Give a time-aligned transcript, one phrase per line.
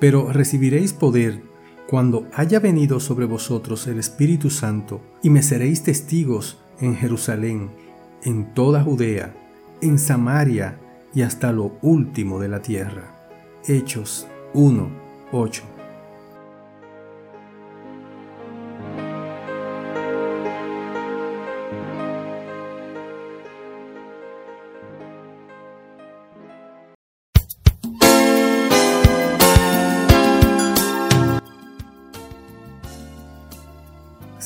[0.00, 1.42] Pero recibiréis poder
[1.86, 7.70] cuando haya venido sobre vosotros el Espíritu Santo, y me seréis testigos en Jerusalén,
[8.22, 9.34] en toda Judea,
[9.80, 10.78] en Samaria
[11.14, 13.28] y hasta lo último de la tierra.
[13.66, 14.88] Hechos 1,
[15.32, 15.69] 8.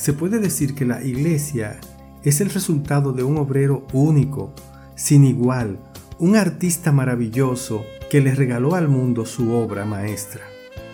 [0.05, 1.79] Se puede decir que la iglesia
[2.21, 4.53] es el resultado de un obrero único,
[4.93, 5.79] sin igual,
[6.19, 10.43] un artista maravilloso que le regaló al mundo su obra maestra.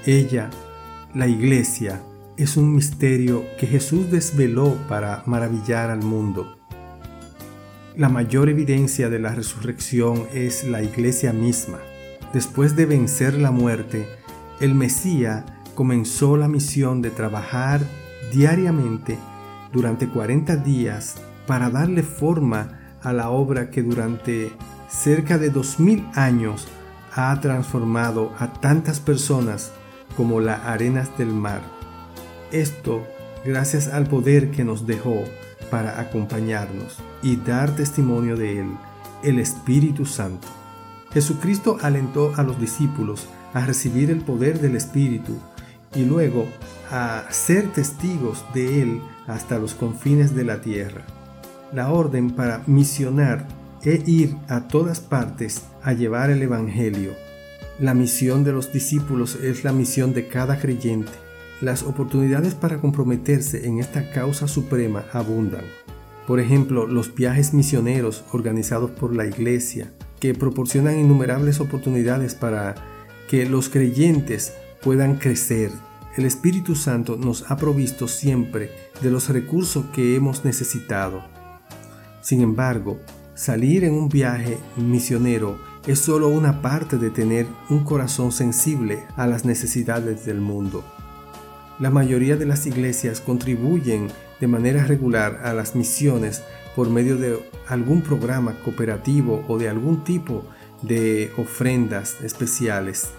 [0.06, 0.50] Ella,
[1.14, 2.02] la iglesia,
[2.38, 6.58] es un misterio que Jesús desveló para maravillar al mundo.
[7.98, 11.80] La mayor evidencia de la resurrección es la iglesia misma.
[12.32, 14.08] Después de vencer la muerte,
[14.62, 15.44] el Mesías
[15.76, 17.82] comenzó la misión de trabajar
[18.32, 19.18] diariamente
[19.72, 21.16] durante 40 días
[21.48, 24.52] para darle forma a la obra que durante
[24.90, 26.68] cerca de 2000 años
[27.14, 29.72] ha transformado a tantas personas
[30.16, 31.62] como las arenas del mar.
[32.52, 33.06] Esto
[33.46, 35.24] gracias al poder que nos dejó
[35.70, 38.68] para acompañarnos y dar testimonio de Él,
[39.24, 40.48] el Espíritu Santo.
[41.14, 45.38] Jesucristo alentó a los discípulos a recibir el poder del Espíritu
[45.96, 46.48] y luego
[46.90, 51.06] a ser testigos de Él hasta los confines de la tierra.
[51.74, 53.48] La orden para misionar
[53.84, 57.14] e ir a todas partes a llevar el Evangelio.
[57.80, 61.12] La misión de los discípulos es la misión de cada creyente.
[61.62, 65.64] Las oportunidades para comprometerse en esta causa suprema abundan.
[66.28, 72.76] Por ejemplo, los viajes misioneros organizados por la Iglesia, que proporcionan innumerables oportunidades para
[73.28, 75.72] que los creyentes puedan crecer.
[76.18, 78.72] El Espíritu Santo nos ha provisto siempre
[79.02, 81.24] de los recursos que hemos necesitado.
[82.22, 83.00] Sin embargo,
[83.34, 89.26] salir en un viaje misionero es solo una parte de tener un corazón sensible a
[89.26, 90.84] las necesidades del mundo.
[91.80, 94.10] La mayoría de las iglesias contribuyen
[94.40, 96.44] de manera regular a las misiones
[96.76, 100.46] por medio de algún programa cooperativo o de algún tipo
[100.84, 103.12] de ofrendas especiales.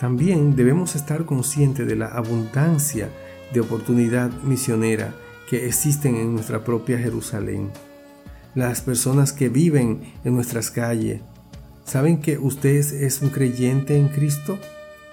[0.00, 3.10] También debemos estar conscientes de la abundancia
[3.52, 5.14] de oportunidad misionera
[5.48, 7.70] que existen en nuestra propia Jerusalén.
[8.54, 11.20] Las personas que viven en nuestras calles,
[11.84, 14.58] ¿saben que usted es un creyente en Cristo?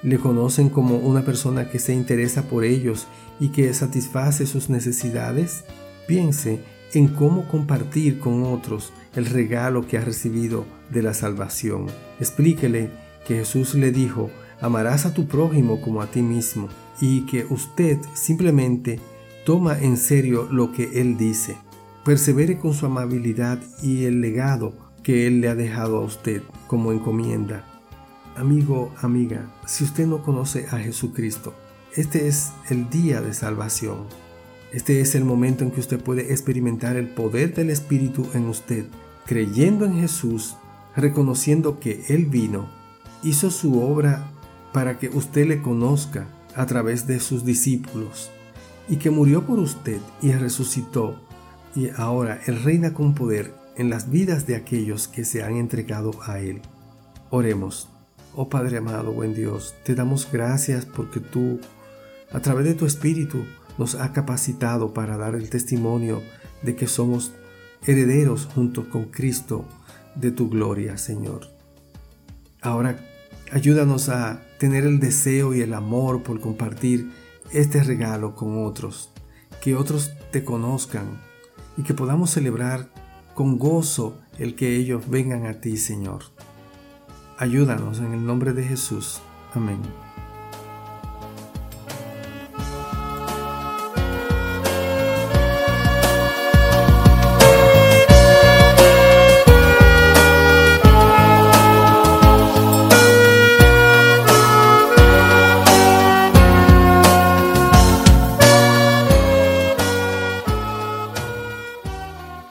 [0.03, 3.07] ¿Le conocen como una persona que se interesa por ellos
[3.40, 5.63] y que satisface sus necesidades?
[6.07, 6.59] Piense
[6.94, 11.88] en cómo compartir con otros el regalo que ha recibido de la salvación.
[12.19, 12.90] Explíquele
[13.28, 14.29] que Jesús le dijo,
[14.62, 16.70] amarás a tu prójimo como a ti mismo
[17.02, 19.00] y que usted simplemente
[19.46, 21.58] toma en serio lo que Él dice.
[22.04, 24.74] Persevere con su amabilidad y el legado
[25.04, 27.64] que Él le ha dejado a usted como encomienda.
[28.36, 31.54] Amigo, amiga, si usted no conoce a Jesucristo,
[31.96, 34.08] este es el día de salvación.
[34.74, 38.86] Este es el momento en que usted puede experimentar el poder del Espíritu en usted,
[39.26, 40.58] creyendo en Jesús,
[40.96, 42.68] reconociendo que Él vino,
[43.24, 44.32] hizo su obra
[44.75, 48.30] para que usted le conozca a través de sus discípulos
[48.90, 51.18] y que murió por usted y resucitó
[51.78, 56.12] y ahora Él reina con poder en las vidas de aquellos que se han entregado
[56.24, 56.62] a Él.
[57.30, 57.88] Oremos.
[58.34, 61.61] Oh Padre amado, buen Dios, te damos gracias porque tú,
[62.34, 63.46] a través de tu Espíritu,
[63.78, 66.22] nos ha capacitado para dar el testimonio
[66.64, 67.32] de que somos
[67.88, 69.64] herederos junto con Cristo
[70.16, 71.47] de tu gloria, Señor.
[72.61, 73.15] Ahora
[73.52, 77.12] Ayúdanos a tener el deseo y el amor por compartir
[77.52, 79.12] este regalo con otros,
[79.62, 81.22] que otros te conozcan
[81.78, 82.90] y que podamos celebrar
[83.34, 86.24] con gozo el que ellos vengan a ti, Señor.
[87.38, 89.22] Ayúdanos en el nombre de Jesús.
[89.53, 89.80] Amén.